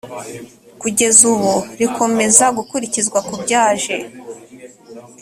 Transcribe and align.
kugeza 0.81 1.21
ubu 1.33 1.53
rikomeza 1.79 2.45
gukurikizwa 2.57 3.19
ku 3.27 3.33
byaje 3.43 3.95